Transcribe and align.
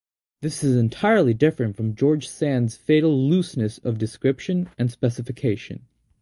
This 0.41 0.63
is 0.63 0.77
entirely 0.77 1.35
different 1.35 1.75
from 1.77 1.93
George 1.93 2.27
Sand's 2.27 2.75
fatal 2.75 3.15
"looseness" 3.29 3.77
of 3.85 3.99
description 3.99 4.67
and 4.75 4.89
specification. 4.89 5.85